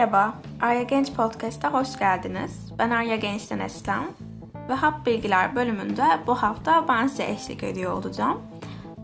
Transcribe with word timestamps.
Merhaba, 0.00 0.34
Arya 0.60 0.82
Genç 0.82 1.12
Podcast'a 1.12 1.72
hoş 1.72 1.98
geldiniz. 1.98 2.72
Ben 2.78 2.90
Arya 2.90 3.16
Genç'ten 3.16 3.58
Eslem 3.58 4.04
ve 4.68 4.74
Hap 4.74 5.06
Bilgiler 5.06 5.56
bölümünde 5.56 6.04
bu 6.26 6.34
hafta 6.34 6.88
ben 6.88 7.06
size 7.06 7.30
eşlik 7.30 7.62
ediyor 7.62 7.92
olacağım. 7.92 8.42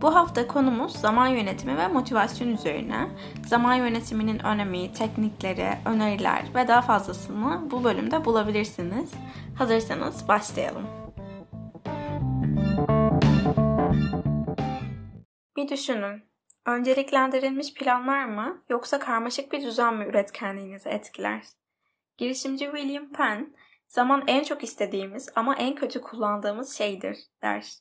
Bu 0.00 0.14
hafta 0.14 0.46
konumuz 0.46 0.92
zaman 0.92 1.26
yönetimi 1.26 1.76
ve 1.76 1.88
motivasyon 1.88 2.48
üzerine. 2.48 3.08
Zaman 3.46 3.74
yönetiminin 3.74 4.46
önemi, 4.46 4.92
teknikleri, 4.92 5.68
öneriler 5.84 6.44
ve 6.54 6.68
daha 6.68 6.82
fazlasını 6.82 7.70
bu 7.70 7.84
bölümde 7.84 8.24
bulabilirsiniz. 8.24 9.12
Hazırsanız 9.58 10.28
başlayalım. 10.28 10.86
Bir 15.56 15.68
düşünün. 15.68 16.35
Önceliklendirilmiş 16.66 17.74
planlar 17.74 18.24
mı 18.24 18.62
yoksa 18.68 18.98
karmaşık 18.98 19.52
bir 19.52 19.62
düzen 19.62 19.94
mi 19.94 20.04
üretkenliğinizi 20.04 20.88
etkiler? 20.88 21.42
Girişimci 22.18 22.64
William 22.64 23.12
Penn, 23.12 23.56
zaman 23.88 24.24
en 24.26 24.44
çok 24.44 24.64
istediğimiz 24.64 25.28
ama 25.34 25.56
en 25.56 25.74
kötü 25.74 26.00
kullandığımız 26.00 26.76
şeydir 26.76 27.18
der. 27.42 27.72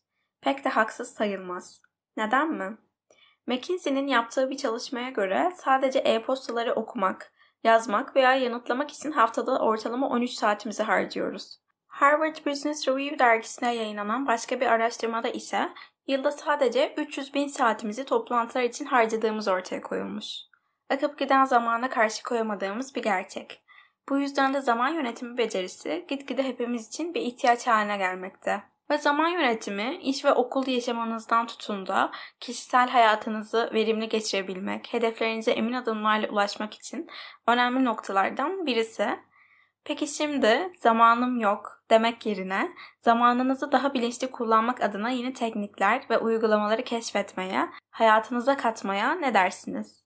Pek 0.41 0.65
de 0.65 0.69
haksız 0.69 1.13
sayılmaz. 1.13 1.81
Neden 2.17 2.51
mi? 2.51 2.77
McKinsey'nin 3.47 4.07
yaptığı 4.07 4.49
bir 4.49 4.57
çalışmaya 4.57 5.09
göre 5.09 5.51
sadece 5.57 5.99
e-postaları 5.99 6.73
okumak, 6.73 7.33
yazmak 7.63 8.15
veya 8.15 8.35
yanıtlamak 8.35 8.91
için 8.91 9.11
haftada 9.11 9.59
ortalama 9.59 10.09
13 10.09 10.31
saatimizi 10.31 10.83
harcıyoruz. 10.83 11.59
Harvard 11.87 12.45
Business 12.45 12.87
Review 12.87 13.19
dergisine 13.19 13.75
yayınlanan 13.75 14.27
başka 14.27 14.59
bir 14.59 14.65
araştırmada 14.65 15.29
ise 15.29 15.69
yılda 16.07 16.31
sadece 16.31 16.93
300 16.97 17.33
bin 17.33 17.47
saatimizi 17.47 18.05
toplantılar 18.05 18.63
için 18.63 18.85
harcadığımız 18.85 19.47
ortaya 19.47 19.81
koyulmuş. 19.81 20.35
Akıp 20.89 21.19
giden 21.19 21.45
zamana 21.45 21.89
karşı 21.89 22.23
koyamadığımız 22.23 22.95
bir 22.95 23.03
gerçek. 23.03 23.61
Bu 24.09 24.19
yüzden 24.19 24.53
de 24.53 24.61
zaman 24.61 24.89
yönetimi 24.89 25.37
becerisi 25.37 26.05
gitgide 26.07 26.43
hepimiz 26.43 26.87
için 26.87 27.13
bir 27.13 27.21
ihtiyaç 27.21 27.67
haline 27.67 27.97
gelmekte. 27.97 28.63
Ve 28.89 28.97
zaman 28.97 29.29
yönetimi, 29.29 29.97
iş 30.01 30.25
ve 30.25 30.33
okul 30.33 30.67
yaşamanızdan 30.67 31.47
tutun 31.47 31.87
da 31.87 32.11
kişisel 32.39 32.89
hayatınızı 32.89 33.69
verimli 33.73 34.09
geçirebilmek, 34.09 34.93
hedeflerinize 34.93 35.51
emin 35.51 35.73
adımlarla 35.73 36.27
ulaşmak 36.27 36.73
için 36.73 37.07
önemli 37.47 37.85
noktalardan 37.85 38.65
birisi. 38.65 39.19
Peki 39.87 40.07
şimdi 40.07 40.71
zamanım 40.79 41.39
yok 41.39 41.83
demek 41.89 42.25
yerine 42.25 42.71
zamanınızı 42.99 43.71
daha 43.71 43.93
bilinçli 43.93 44.31
kullanmak 44.31 44.81
adına 44.81 45.09
yeni 45.09 45.33
teknikler 45.33 46.05
ve 46.09 46.17
uygulamaları 46.17 46.83
keşfetmeye, 46.83 47.69
hayatınıza 47.89 48.57
katmaya 48.57 49.15
ne 49.15 49.33
dersiniz? 49.33 50.05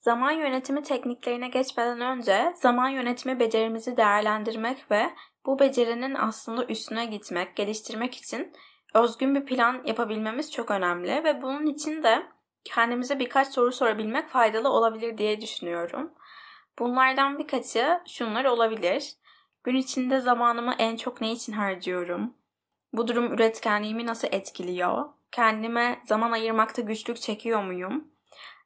Zaman 0.00 0.30
yönetimi 0.30 0.82
tekniklerine 0.82 1.48
geçmeden 1.48 2.00
önce 2.00 2.52
zaman 2.56 2.88
yönetimi 2.88 3.40
becerimizi 3.40 3.96
değerlendirmek 3.96 4.90
ve 4.90 5.10
bu 5.46 5.58
becerinin 5.58 6.14
aslında 6.14 6.64
üstüne 6.64 7.06
gitmek, 7.06 7.56
geliştirmek 7.56 8.14
için 8.14 8.52
özgün 8.94 9.34
bir 9.34 9.46
plan 9.46 9.82
yapabilmemiz 9.84 10.52
çok 10.52 10.70
önemli 10.70 11.24
ve 11.24 11.42
bunun 11.42 11.66
için 11.66 12.02
de 12.02 12.22
kendimize 12.64 13.18
birkaç 13.18 13.48
soru 13.48 13.72
sorabilmek 13.72 14.28
faydalı 14.28 14.68
olabilir 14.68 15.18
diye 15.18 15.40
düşünüyorum. 15.40 16.12
Bunlardan 16.78 17.38
birkaçı 17.38 18.00
şunlar 18.08 18.44
olabilir. 18.44 19.12
Gün 19.64 19.76
içinde 19.76 20.20
zamanımı 20.20 20.74
en 20.78 20.96
çok 20.96 21.20
ne 21.20 21.32
için 21.32 21.52
harcıyorum? 21.52 22.34
Bu 22.92 23.08
durum 23.08 23.32
üretkenliğimi 23.32 24.06
nasıl 24.06 24.28
etkiliyor? 24.30 25.04
Kendime 25.30 26.00
zaman 26.04 26.32
ayırmakta 26.32 26.82
güçlük 26.82 27.20
çekiyor 27.20 27.62
muyum? 27.62 28.12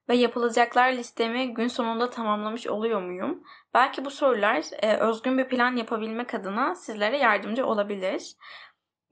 Ve 0.09 0.17
yapılacaklar 0.17 0.93
listemi 0.93 1.55
gün 1.55 1.69
sonunda 1.69 2.11
tamamlamış 2.11 2.67
oluyor 2.67 3.03
muyum? 3.03 3.43
Belki 3.75 4.05
bu 4.05 4.11
sorular 4.11 4.65
e, 4.83 4.97
özgün 4.97 5.39
bir 5.39 5.49
plan 5.49 5.77
yapabilmek 5.77 6.35
adına 6.35 6.75
sizlere 6.75 7.19
yardımcı 7.19 7.67
olabilir. 7.67 8.37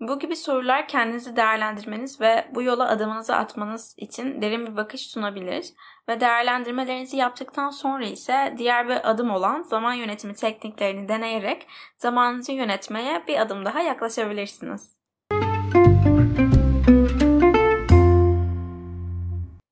Bu 0.08 0.18
gibi 0.18 0.36
sorular 0.36 0.88
kendinizi 0.88 1.36
değerlendirmeniz 1.36 2.20
ve 2.20 2.48
bu 2.54 2.62
yola 2.62 2.88
adımınızı 2.88 3.36
atmanız 3.36 3.94
için 3.96 4.42
derin 4.42 4.66
bir 4.66 4.76
bakış 4.76 5.06
sunabilir 5.10 5.66
ve 6.08 6.20
değerlendirmelerinizi 6.20 7.16
yaptıktan 7.16 7.70
sonra 7.70 8.04
ise 8.04 8.54
diğer 8.58 8.88
bir 8.88 9.10
adım 9.10 9.30
olan 9.30 9.62
zaman 9.62 9.94
yönetimi 9.94 10.34
tekniklerini 10.34 11.08
deneyerek 11.08 11.66
zamanınızı 11.98 12.52
yönetmeye 12.52 13.24
bir 13.28 13.40
adım 13.40 13.64
daha 13.64 13.80
yaklaşabilirsiniz. 13.80 14.96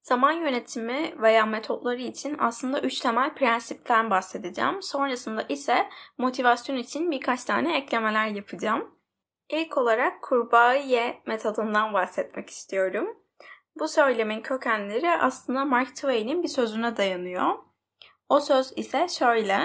Zaman 0.03 0.33
yönetimi 0.33 1.15
veya 1.23 1.47
metotları 1.47 2.03
için 2.03 2.37
aslında 2.39 2.81
üç 2.81 3.01
temel 3.01 3.35
prensipten 3.35 4.11
bahsedeceğim. 4.11 4.83
Sonrasında 4.83 5.43
ise 5.49 5.89
motivasyon 6.19 6.77
için 6.77 7.11
birkaç 7.11 7.45
tane 7.45 7.77
eklemeler 7.77 8.27
yapacağım. 8.27 8.92
İlk 9.53 9.79
olarak 9.79 10.23
kurbağa 10.23 10.75
ye 10.75 11.23
metodundan 11.27 11.95
bahsetmek 11.95 12.51
istiyorum. 12.51 13.17
Bu 13.79 13.89
söylemin 13.89 14.41
kökenleri 14.41 15.11
aslında 15.11 15.65
Mark 15.65 15.97
Twain'in 15.97 16.43
bir 16.43 16.49
sözüne 16.49 16.97
dayanıyor. 16.97 17.59
O 18.29 18.41
söz 18.41 18.73
ise 18.77 19.09
şöyle. 19.09 19.59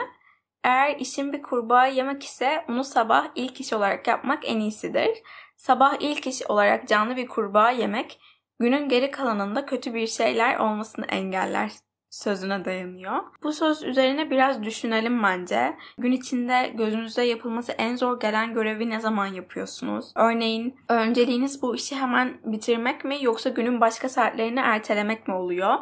Eğer 0.63 0.95
işin 0.95 1.33
bir 1.33 1.41
kurbağa 1.41 1.85
yemek 1.85 2.23
ise 2.23 2.65
onu 2.69 2.83
sabah 2.83 3.27
ilk 3.35 3.59
iş 3.59 3.73
olarak 3.73 4.07
yapmak 4.07 4.49
en 4.49 4.59
iyisidir. 4.59 5.23
Sabah 5.57 5.95
ilk 5.99 6.27
iş 6.27 6.41
olarak 6.49 6.87
canlı 6.87 7.15
bir 7.15 7.27
kurbağa 7.27 7.71
yemek 7.71 8.19
günün 8.59 8.89
geri 8.89 9.11
kalanında 9.11 9.65
kötü 9.65 9.93
bir 9.93 10.07
şeyler 10.07 10.59
olmasını 10.59 11.05
engeller 11.05 11.71
sözüne 12.09 12.65
dayanıyor. 12.65 13.23
Bu 13.43 13.53
söz 13.53 13.83
üzerine 13.83 14.31
biraz 14.31 14.63
düşünelim 14.63 15.23
bence. 15.23 15.77
Gün 15.97 16.11
içinde 16.11 16.73
gözünüze 16.75 17.23
yapılması 17.23 17.71
en 17.71 17.95
zor 17.95 18.19
gelen 18.19 18.53
görevi 18.53 18.89
ne 18.89 18.99
zaman 18.99 19.25
yapıyorsunuz? 19.25 20.11
Örneğin 20.15 20.75
önceliğiniz 20.89 21.61
bu 21.61 21.75
işi 21.75 21.95
hemen 21.95 22.37
bitirmek 22.45 23.05
mi 23.05 23.17
yoksa 23.21 23.49
günün 23.49 23.81
başka 23.81 24.09
saatlerini 24.09 24.59
ertelemek 24.59 25.27
mi 25.27 25.33
oluyor? 25.33 25.75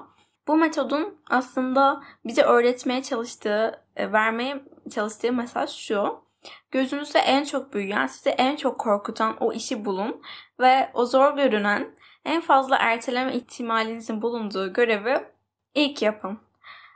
Bu 0.48 0.58
metodun 0.58 1.18
aslında 1.30 2.04
bize 2.26 2.42
öğretmeye 2.42 3.04
çalıştığı, 3.04 3.84
e, 3.96 4.12
vermeye 4.12 4.64
çalıştığı 4.92 5.34
mesaj 5.34 5.70
şu. 5.70 6.26
Gözünüzde 6.72 7.20
en 7.20 7.44
çok 7.44 7.74
büyüyen, 7.74 8.08
sizi 8.08 8.30
en 8.30 8.56
çok 8.56 8.80
korkutan 8.80 9.38
o 9.40 9.54
işi 9.54 9.86
bulun 9.86 10.22
ve 10.60 10.90
o 10.94 11.06
zor 11.06 11.36
görünen, 11.36 11.96
en 12.26 12.42
fazla 12.42 12.76
erteleme 12.76 13.34
ihtimalinizin 13.34 14.22
bulunduğu 14.22 14.74
görevi 14.74 15.35
İlk 15.76 16.02
yapın. 16.02 16.40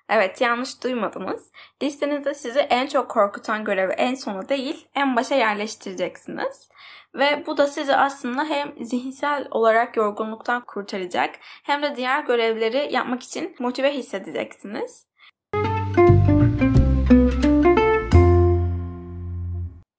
Evet 0.10 0.42
yanlış 0.42 0.84
duymadınız. 0.84 1.52
Listenizde 1.84 2.34
sizi 2.34 2.60
en 2.60 2.88
çok 2.88 3.12
korkutan 3.12 3.64
görevi 3.64 3.92
en 3.92 4.16
sona 4.16 4.50
değil 4.50 4.88
en 4.96 5.16
başa 5.16 5.36
yerleştireceksiniz. 5.36 6.70
Ve 7.16 7.44
bu 7.48 7.58
da 7.58 7.68
sizi 7.68 7.96
aslında 7.96 8.46
hem 8.46 8.86
zihinsel 8.86 9.48
olarak 9.52 9.98
yorgunluktan 9.98 10.66
kurtaracak 10.66 11.36
hem 11.42 11.84
de 11.84 11.96
diğer 11.96 12.24
görevleri 12.24 12.94
yapmak 12.94 13.24
için 13.24 13.56
motive 13.60 13.92
hissedeceksiniz. 13.92 15.08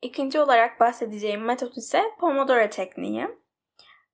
İkinci 0.03 0.41
olarak 0.41 0.81
bahsedeceğim 0.81 1.45
metot 1.45 1.77
ise 1.77 2.03
Pomodoro 2.21 2.69
tekniği. 2.69 3.40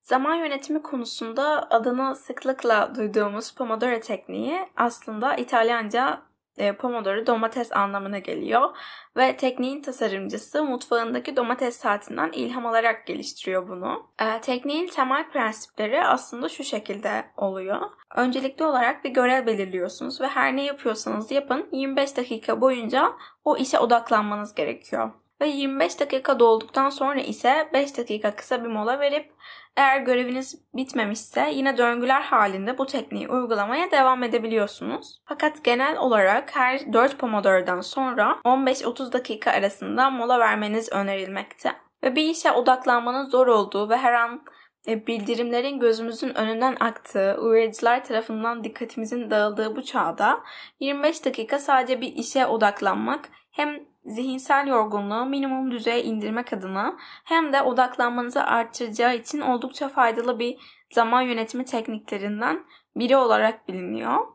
Zaman 0.07 0.35
yönetimi 0.35 0.81
konusunda 0.81 1.67
adını 1.69 2.15
sıklıkla 2.15 2.95
duyduğumuz 2.95 3.51
Pomodoro 3.51 3.99
tekniği 3.99 4.59
aslında 4.77 5.35
İtalyanca 5.35 6.21
e, 6.57 6.75
Pomodoro 6.75 7.27
domates 7.27 7.71
anlamına 7.71 8.19
geliyor 8.19 8.77
ve 9.17 9.37
tekniğin 9.37 9.81
tasarımcısı 9.81 10.63
mutfağındaki 10.63 11.35
domates 11.35 11.77
saatinden 11.77 12.31
ilham 12.31 12.65
alarak 12.65 13.07
geliştiriyor 13.07 13.67
bunu. 13.67 14.11
E, 14.19 14.41
tekniğin 14.41 14.87
temel 14.87 15.29
prensipleri 15.29 16.03
aslında 16.03 16.49
şu 16.49 16.63
şekilde 16.63 17.25
oluyor. 17.37 17.81
Öncelikli 18.15 18.63
olarak 18.63 19.03
bir 19.03 19.09
görev 19.09 19.45
belirliyorsunuz 19.45 20.21
ve 20.21 20.27
her 20.27 20.55
ne 20.55 20.63
yapıyorsanız 20.63 21.31
yapın 21.31 21.69
25 21.71 22.17
dakika 22.17 22.61
boyunca 22.61 23.13
o 23.45 23.57
işe 23.57 23.79
odaklanmanız 23.79 24.55
gerekiyor. 24.55 25.11
Ve 25.41 25.47
25 25.47 25.99
dakika 25.99 26.39
dolduktan 26.39 26.89
sonra 26.89 27.19
ise 27.19 27.69
5 27.73 27.97
dakika 27.97 28.35
kısa 28.35 28.63
bir 28.63 28.69
mola 28.69 28.99
verip 28.99 29.31
eğer 29.75 29.99
göreviniz 29.99 30.61
bitmemişse 30.73 31.51
yine 31.53 31.77
döngüler 31.77 32.21
halinde 32.21 32.77
bu 32.77 32.85
tekniği 32.85 33.29
uygulamaya 33.29 33.91
devam 33.91 34.23
edebiliyorsunuz. 34.23 35.21
Fakat 35.25 35.63
genel 35.63 35.97
olarak 35.97 36.55
her 36.55 36.93
4 36.93 37.17
Pomodoro'dan 37.17 37.81
sonra 37.81 38.39
15-30 38.45 39.11
dakika 39.11 39.51
arasında 39.51 40.09
mola 40.09 40.39
vermeniz 40.39 40.91
önerilmekte. 40.91 41.75
Ve 42.03 42.15
bir 42.15 42.23
işe 42.23 42.51
odaklanmanın 42.51 43.29
zor 43.29 43.47
olduğu 43.47 43.89
ve 43.89 43.97
her 43.97 44.13
an 44.13 44.43
e, 44.87 45.07
bildirimlerin 45.07 45.79
gözümüzün 45.79 46.37
önünden 46.37 46.77
aktığı, 46.79 47.37
uyarıcılar 47.41 48.03
tarafından 48.05 48.63
dikkatimizin 48.63 49.29
dağıldığı 49.29 49.75
bu 49.75 49.83
çağda 49.83 50.39
25 50.79 51.25
dakika 51.25 51.59
sadece 51.59 52.01
bir 52.01 52.13
işe 52.13 52.45
odaklanmak 52.45 53.29
hem 53.51 53.79
zihinsel 54.07 54.67
yorgunluğu 54.67 55.25
minimum 55.25 55.71
düzeye 55.71 56.03
indirmek 56.03 56.53
adına 56.53 56.97
hem 57.23 57.53
de 57.53 57.61
odaklanmanızı 57.61 58.43
artıracağı 58.43 59.15
için 59.15 59.41
oldukça 59.41 59.89
faydalı 59.89 60.39
bir 60.39 60.57
zaman 60.93 61.21
yönetimi 61.21 61.65
tekniklerinden 61.65 62.65
biri 62.95 63.17
olarak 63.17 63.67
biliniyor. 63.67 64.27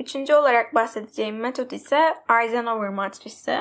Üçüncü 0.00 0.34
olarak 0.34 0.74
bahsedeceğim 0.74 1.36
metot 1.36 1.72
ise 1.72 2.14
Eisenhower 2.42 2.88
matrisi. 2.88 3.60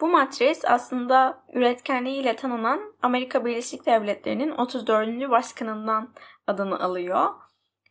Bu 0.00 0.08
matris 0.08 0.64
aslında 0.64 1.44
üretkenliğiyle 1.52 2.36
tanınan 2.36 2.94
Amerika 3.02 3.44
Birleşik 3.44 3.86
Devletleri'nin 3.86 4.50
34. 4.50 5.30
başkanından 5.30 6.14
adını 6.46 6.80
alıyor. 6.80 7.30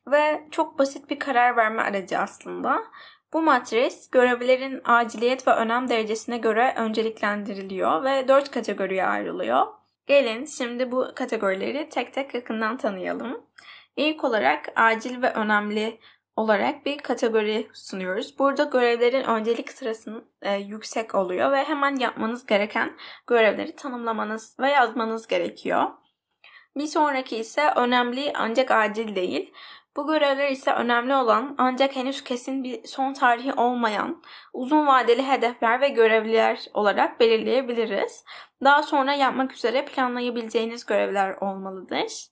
Ve 0.08 0.48
çok 0.52 0.80
basit 0.80 1.10
bir 1.10 1.20
karar 1.20 1.58
verme 1.58 1.82
aracı 1.82 2.18
aslında. 2.18 2.84
Bu 3.34 3.42
matris 3.42 4.10
görevlerin 4.10 4.82
aciliyet 4.86 5.48
ve 5.48 5.52
önem 5.52 5.90
derecesine 5.90 6.38
göre 6.38 6.74
önceliklendiriliyor 6.78 8.04
ve 8.04 8.28
dört 8.28 8.52
kategoriye 8.52 9.06
ayrılıyor. 9.06 9.68
Gelin 10.08 10.46
şimdi 10.46 10.92
bu 10.92 11.08
kategorileri 11.16 11.90
tek 11.90 12.14
tek 12.14 12.34
yakından 12.34 12.78
tanıyalım. 12.78 13.42
İlk 13.96 14.24
olarak 14.24 14.66
acil 14.76 15.22
ve 15.22 15.34
önemli 15.34 16.00
olarak 16.36 16.86
bir 16.86 16.98
kategori 16.98 17.68
sunuyoruz. 17.74 18.40
Burada 18.40 18.64
görevlerin 18.64 19.24
öncelik 19.24 19.72
sırasının 19.72 20.26
e, 20.42 20.56
yüksek 20.56 21.16
oluyor 21.16 21.52
ve 21.52 21.64
hemen 21.64 21.96
yapmanız 21.96 22.46
gereken 22.46 22.98
görevleri 23.28 23.76
tanımlamanız 23.76 24.60
ve 24.60 24.70
yazmanız 24.70 25.28
gerekiyor. 25.28 25.84
Bir 26.78 26.88
sonraki 26.88 27.38
ise 27.38 27.72
önemli 27.76 28.34
ancak 28.36 28.72
acil 28.72 29.16
değil. 29.16 29.54
Bu 29.96 30.08
görevler 30.08 30.50
ise 30.50 30.72
önemli 30.72 31.16
olan 31.16 31.56
ancak 31.58 31.96
henüz 31.96 32.24
kesin 32.24 32.64
bir 32.64 32.88
son 32.88 33.14
tarihi 33.14 33.54
olmayan 33.54 34.24
uzun 34.54 34.88
vadeli 34.88 35.28
hedefler 35.28 35.82
ve 35.82 35.90
görevliler 35.90 36.66
olarak 36.74 37.20
belirleyebiliriz. 37.20 38.24
Daha 38.64 38.84
sonra 38.84 39.14
yapmak 39.14 39.54
üzere 39.54 39.86
planlayabileceğiniz 39.86 40.86
görevler 40.86 41.36
olmalıdır. 41.42 42.30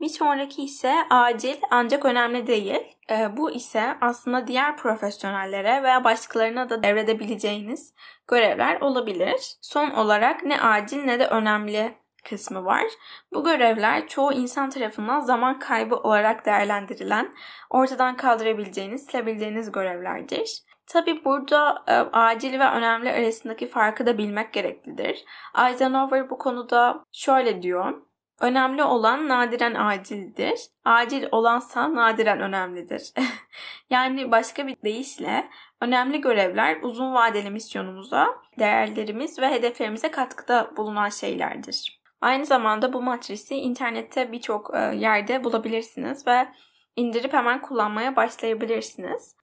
Bir 0.00 0.08
sonraki 0.08 0.62
ise 0.62 0.94
acil 1.10 1.56
ancak 1.70 2.04
önemli 2.04 2.46
değil. 2.46 2.96
E, 3.10 3.36
bu 3.36 3.50
ise 3.50 3.96
aslında 4.00 4.46
diğer 4.46 4.76
profesyonellere 4.76 5.82
veya 5.82 6.04
başkalarına 6.04 6.70
da 6.70 6.82
devredebileceğiniz 6.82 7.94
görevler 8.28 8.80
olabilir. 8.80 9.56
Son 9.60 9.90
olarak 9.90 10.44
ne 10.44 10.60
acil 10.60 11.04
ne 11.04 11.18
de 11.18 11.26
önemli 11.26 11.98
kısmı 12.28 12.64
var. 12.64 12.84
Bu 13.32 13.44
görevler 13.44 14.08
çoğu 14.08 14.32
insan 14.32 14.70
tarafından 14.70 15.20
zaman 15.20 15.58
kaybı 15.58 15.96
olarak 15.96 16.46
değerlendirilen, 16.46 17.34
ortadan 17.70 18.16
kaldırabileceğiniz, 18.16 19.06
silebileceğiniz 19.06 19.72
görevlerdir. 19.72 20.62
Tabi 20.86 21.24
burada 21.24 21.84
e, 21.86 21.92
acil 21.92 22.60
ve 22.60 22.70
önemli 22.70 23.12
arasındaki 23.12 23.68
farkı 23.68 24.06
da 24.06 24.18
bilmek 24.18 24.52
gereklidir. 24.52 25.24
Eisenhower 25.68 26.30
bu 26.30 26.38
konuda 26.38 27.04
şöyle 27.12 27.62
diyor. 27.62 28.02
Önemli 28.40 28.82
olan 28.82 29.28
nadiren 29.28 29.74
acildir. 29.74 30.60
Acil 30.84 31.28
olansa 31.32 31.94
nadiren 31.94 32.40
önemlidir. 32.40 33.12
yani 33.90 34.30
başka 34.30 34.66
bir 34.66 34.76
deyişle 34.84 35.48
önemli 35.80 36.20
görevler 36.20 36.78
uzun 36.82 37.14
vadeli 37.14 37.50
misyonumuza, 37.50 38.28
değerlerimiz 38.58 39.38
ve 39.38 39.48
hedeflerimize 39.48 40.10
katkıda 40.10 40.76
bulunan 40.76 41.08
şeylerdir. 41.08 42.00
Aynı 42.20 42.46
zamanda 42.46 42.92
bu 42.92 43.02
matrisi 43.02 43.54
internette 43.54 44.32
birçok 44.32 44.74
e, 44.74 44.78
yerde 44.78 45.44
bulabilirsiniz 45.44 46.26
ve 46.26 46.48
indirip 46.96 47.32
hemen 47.32 47.62
kullanmaya 47.62 48.16
başlayabilirsiniz. 48.16 49.36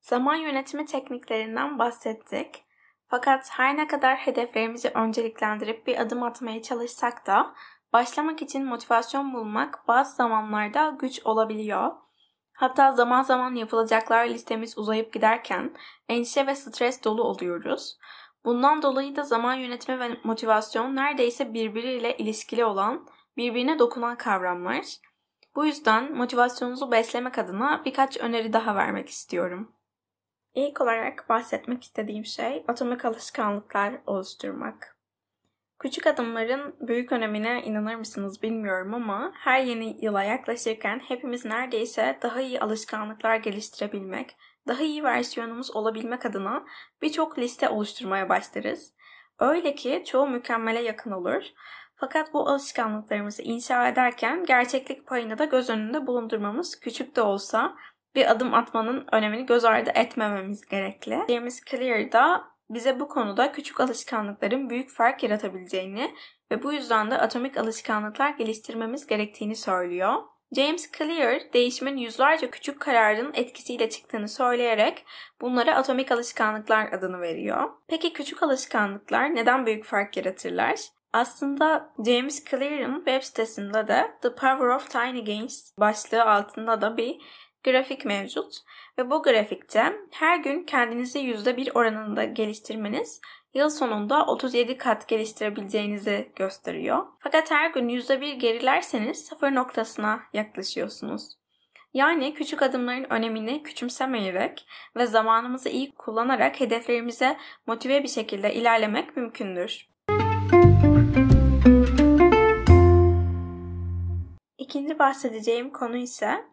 Zaman 0.00 0.34
yönetimi 0.34 0.86
tekniklerinden 0.86 1.78
bahsettik. 1.78 2.64
Fakat 3.06 3.50
her 3.50 3.76
ne 3.76 3.86
kadar 3.86 4.16
hedeflerimizi 4.16 4.88
önceliklendirip 4.88 5.86
bir 5.86 6.00
adım 6.00 6.22
atmaya 6.22 6.62
çalışsak 6.62 7.26
da 7.26 7.54
başlamak 7.92 8.42
için 8.42 8.64
motivasyon 8.64 9.32
bulmak 9.34 9.88
bazı 9.88 10.16
zamanlarda 10.16 10.96
güç 11.00 11.26
olabiliyor. 11.26 12.03
Hatta 12.54 12.92
zaman 12.92 13.22
zaman 13.22 13.54
yapılacaklar 13.54 14.28
listemiz 14.28 14.78
uzayıp 14.78 15.12
giderken 15.12 15.74
endişe 16.08 16.46
ve 16.46 16.54
stres 16.54 17.04
dolu 17.04 17.22
oluyoruz. 17.22 17.98
Bundan 18.44 18.82
dolayı 18.82 19.16
da 19.16 19.22
zaman 19.22 19.54
yönetimi 19.54 20.00
ve 20.00 20.16
motivasyon 20.24 20.96
neredeyse 20.96 21.54
birbiriyle 21.54 22.16
ilişkili 22.16 22.64
olan, 22.64 23.08
birbirine 23.36 23.78
dokunan 23.78 24.16
kavramlar. 24.16 24.84
Bu 25.56 25.66
yüzden 25.66 26.16
motivasyonunuzu 26.16 26.90
beslemek 26.90 27.38
adına 27.38 27.82
birkaç 27.84 28.16
öneri 28.16 28.52
daha 28.52 28.76
vermek 28.76 29.08
istiyorum. 29.08 29.72
İlk 30.54 30.80
olarak 30.80 31.28
bahsetmek 31.28 31.82
istediğim 31.82 32.24
şey 32.24 32.64
atomik 32.68 33.04
alışkanlıklar 33.04 33.94
oluşturmak. 34.06 34.93
Küçük 35.78 36.06
adımların 36.06 36.76
büyük 36.80 37.12
önemine 37.12 37.62
inanır 37.62 37.94
mısınız 37.94 38.42
bilmiyorum 38.42 38.94
ama 38.94 39.32
her 39.34 39.60
yeni 39.60 40.04
yıla 40.04 40.22
yaklaşırken 40.22 40.98
hepimiz 40.98 41.44
neredeyse 41.44 42.18
daha 42.22 42.40
iyi 42.40 42.60
alışkanlıklar 42.60 43.36
geliştirebilmek, 43.36 44.36
daha 44.68 44.82
iyi 44.82 45.04
versiyonumuz 45.04 45.76
olabilmek 45.76 46.26
adına 46.26 46.64
birçok 47.02 47.38
liste 47.38 47.68
oluşturmaya 47.68 48.28
başlarız. 48.28 48.94
Öyle 49.38 49.74
ki 49.74 50.02
çoğu 50.06 50.26
mükemmele 50.28 50.82
yakın 50.82 51.10
olur. 51.10 51.42
Fakat 51.96 52.34
bu 52.34 52.48
alışkanlıklarımızı 52.48 53.42
inşa 53.42 53.88
ederken 53.88 54.44
gerçeklik 54.44 55.06
payını 55.06 55.38
da 55.38 55.44
göz 55.44 55.70
önünde 55.70 56.06
bulundurmamız 56.06 56.80
küçük 56.80 57.16
de 57.16 57.22
olsa 57.22 57.76
bir 58.14 58.30
adım 58.30 58.54
atmanın 58.54 59.06
önemini 59.12 59.46
göz 59.46 59.64
ardı 59.64 59.90
etmememiz 59.94 60.66
gerekli. 60.66 61.20
James 61.28 61.64
Clear 61.64 62.12
da 62.12 62.53
bize 62.74 63.00
bu 63.00 63.08
konuda 63.08 63.52
küçük 63.52 63.80
alışkanlıkların 63.80 64.70
büyük 64.70 64.90
fark 64.90 65.22
yaratabileceğini 65.22 66.14
ve 66.50 66.62
bu 66.62 66.72
yüzden 66.72 67.10
de 67.10 67.18
atomik 67.18 67.56
alışkanlıklar 67.56 68.30
geliştirmemiz 68.30 69.06
gerektiğini 69.06 69.56
söylüyor. 69.56 70.22
James 70.56 70.92
Clear, 70.92 71.40
değişimin 71.52 71.96
yüzlerce 71.96 72.50
küçük 72.50 72.80
kararın 72.80 73.32
etkisiyle 73.34 73.90
çıktığını 73.90 74.28
söyleyerek 74.28 75.04
bunlara 75.40 75.74
atomik 75.76 76.12
alışkanlıklar 76.12 76.92
adını 76.92 77.20
veriyor. 77.20 77.70
Peki 77.88 78.12
küçük 78.12 78.42
alışkanlıklar 78.42 79.34
neden 79.34 79.66
büyük 79.66 79.84
fark 79.84 80.16
yaratırlar? 80.16 80.80
Aslında 81.12 81.92
James 82.06 82.44
Clear'ın 82.44 82.96
web 82.96 83.22
sitesinde 83.22 83.88
de 83.88 84.10
The 84.22 84.28
Power 84.28 84.66
of 84.66 84.90
Tiny 84.90 85.24
Gains 85.24 85.78
başlığı 85.78 86.24
altında 86.24 86.80
da 86.80 86.96
bir 86.96 87.16
grafik 87.64 88.04
mevcut 88.04 88.54
ve 88.98 89.10
bu 89.10 89.22
grafikte 89.22 89.92
her 90.10 90.38
gün 90.38 90.64
kendinizi 90.64 91.18
%1 91.18 91.72
oranında 91.72 92.24
geliştirmeniz 92.24 93.20
yıl 93.54 93.70
sonunda 93.70 94.26
37 94.26 94.76
kat 94.76 95.08
geliştirebileceğinizi 95.08 96.32
gösteriyor. 96.36 97.06
Fakat 97.18 97.50
her 97.50 97.70
gün 97.70 97.88
%1 97.88 98.32
gerilerseniz 98.34 99.24
sıfır 99.24 99.54
noktasına 99.54 100.20
yaklaşıyorsunuz. 100.32 101.28
Yani 101.94 102.34
küçük 102.34 102.62
adımların 102.62 103.06
önemini 103.10 103.62
küçümsemeyerek 103.62 104.66
ve 104.96 105.06
zamanımızı 105.06 105.68
iyi 105.68 105.92
kullanarak 105.94 106.60
hedeflerimize 106.60 107.36
motive 107.66 108.02
bir 108.02 108.08
şekilde 108.08 108.54
ilerlemek 108.54 109.16
mümkündür. 109.16 109.88
İkinci 114.58 114.98
bahsedeceğim 114.98 115.70
konu 115.70 115.96
ise 115.96 116.44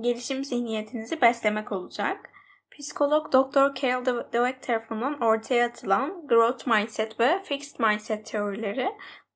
gelişim 0.00 0.44
zihniyetinizi 0.44 1.20
beslemek 1.20 1.72
olacak. 1.72 2.30
Psikolog 2.70 3.32
Dr. 3.32 3.74
Carol 3.74 4.04
Dweck 4.04 4.62
tarafından 4.62 5.20
ortaya 5.20 5.66
atılan 5.66 6.26
Growth 6.26 6.66
Mindset 6.66 7.20
ve 7.20 7.42
Fixed 7.44 7.80
Mindset 7.80 8.26
teorileri 8.26 8.88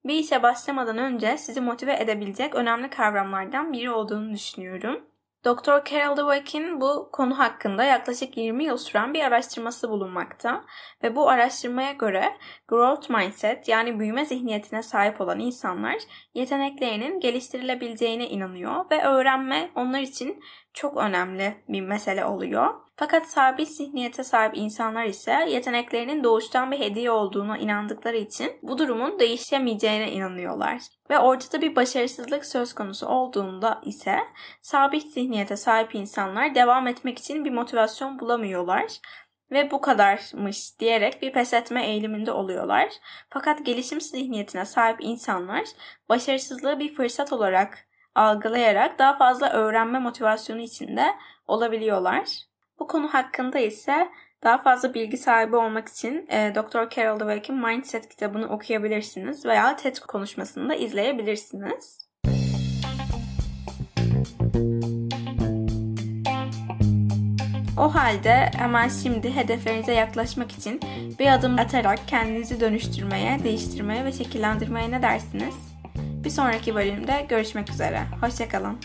bir 0.04 0.14
işe 0.14 0.42
başlamadan 0.42 0.98
önce 0.98 1.38
sizi 1.38 1.60
motive 1.60 1.96
edebilecek 2.00 2.54
önemli 2.54 2.90
kavramlardan 2.90 3.72
biri 3.72 3.90
olduğunu 3.90 4.34
düşünüyorum. 4.34 5.07
Dr. 5.44 5.84
Carol 5.84 6.16
Dweck'in 6.16 6.80
bu 6.80 7.10
konu 7.12 7.38
hakkında 7.38 7.84
yaklaşık 7.84 8.36
20 8.36 8.64
yıl 8.64 8.76
süren 8.76 9.14
bir 9.14 9.24
araştırması 9.24 9.90
bulunmakta 9.90 10.64
ve 11.02 11.16
bu 11.16 11.28
araştırmaya 11.28 11.92
göre 11.92 12.36
growth 12.68 13.10
mindset 13.10 13.68
yani 13.68 13.98
büyüme 13.98 14.24
zihniyetine 14.24 14.82
sahip 14.82 15.20
olan 15.20 15.40
insanlar 15.40 15.96
yeteneklerinin 16.34 17.20
geliştirilebileceğine 17.20 18.28
inanıyor 18.28 18.90
ve 18.90 19.04
öğrenme 19.04 19.70
onlar 19.74 20.00
için 20.00 20.42
çok 20.78 20.96
önemli 20.96 21.54
bir 21.68 21.80
mesele 21.80 22.24
oluyor. 22.24 22.74
Fakat 22.96 23.26
sabit 23.26 23.68
zihniyete 23.68 24.24
sahip 24.24 24.56
insanlar 24.56 25.04
ise 25.04 25.46
yeteneklerinin 25.48 26.24
doğuştan 26.24 26.70
bir 26.70 26.78
hediye 26.78 27.10
olduğuna 27.10 27.58
inandıkları 27.58 28.16
için 28.16 28.52
bu 28.62 28.78
durumun 28.78 29.18
değişemeyeceğine 29.18 30.12
inanıyorlar. 30.12 30.82
Ve 31.10 31.18
ortada 31.18 31.60
bir 31.60 31.76
başarısızlık 31.76 32.46
söz 32.46 32.74
konusu 32.74 33.06
olduğunda 33.06 33.80
ise 33.84 34.18
sabit 34.60 35.12
zihniyete 35.12 35.56
sahip 35.56 35.94
insanlar 35.94 36.54
devam 36.54 36.86
etmek 36.86 37.18
için 37.18 37.44
bir 37.44 37.50
motivasyon 37.50 38.18
bulamıyorlar 38.18 39.00
ve 39.50 39.70
bu 39.70 39.80
kadarmış 39.80 40.80
diyerek 40.80 41.22
bir 41.22 41.32
pes 41.32 41.54
etme 41.54 41.86
eğiliminde 41.86 42.32
oluyorlar. 42.32 42.88
Fakat 43.30 43.66
gelişim 43.66 44.00
zihniyetine 44.00 44.64
sahip 44.64 44.96
insanlar 45.00 45.64
başarısızlığı 46.08 46.78
bir 46.78 46.94
fırsat 46.94 47.32
olarak 47.32 47.87
algılayarak 48.18 48.98
daha 48.98 49.16
fazla 49.16 49.50
öğrenme 49.50 49.98
motivasyonu 49.98 50.60
içinde 50.60 51.14
olabiliyorlar. 51.46 52.24
Bu 52.78 52.86
konu 52.86 53.14
hakkında 53.14 53.58
ise 53.58 54.08
Daha 54.44 54.58
fazla 54.58 54.94
bilgi 54.94 55.16
sahibi 55.16 55.56
olmak 55.56 55.88
için 55.88 56.26
e, 56.30 56.54
Dr. 56.54 56.90
Carol 56.90 57.20
Dweck'in 57.20 57.56
Mindset 57.56 58.08
kitabını 58.08 58.48
okuyabilirsiniz 58.48 59.46
veya 59.46 59.76
TED 59.76 59.96
konuşmasını 59.96 60.68
da 60.68 60.74
izleyebilirsiniz. 60.74 62.08
O 67.78 67.94
halde 67.94 68.50
hemen 68.56 68.88
şimdi 68.88 69.36
hedeflerinize 69.36 69.92
yaklaşmak 69.92 70.52
için 70.52 70.80
bir 71.18 71.32
adım 71.32 71.58
atarak 71.58 71.98
kendinizi 72.08 72.60
dönüştürmeye, 72.60 73.44
değiştirmeye 73.44 74.04
ve 74.04 74.12
şekillendirmeye 74.12 74.90
ne 74.90 75.02
dersiniz? 75.02 75.67
Bir 76.28 76.32
sonraki 76.32 76.74
bölümde 76.74 77.26
görüşmek 77.28 77.70
üzere. 77.70 78.06
Hoşçakalın. 78.20 78.78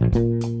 Thank 0.00 0.44
you 0.44 0.59